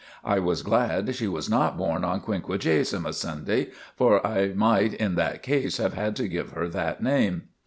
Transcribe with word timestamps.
I 0.25 0.39
was 0.39 0.63
glad 0.63 1.13
she 1.13 1.27
was 1.27 1.47
not 1.47 1.77
born 1.77 2.03
on 2.03 2.21
Quinquagesima 2.21 3.13
Sunday 3.13 3.67
for 3.95 4.25
I 4.25 4.47
might 4.55 4.95
in 4.95 5.13
that 5.13 5.43
case 5.43 5.77
have 5.77 5.93
had 5.93 6.15
to 6.15 6.27
give 6.27 6.53
her 6.53 6.67
that 6.69 7.03
name. 7.03 7.43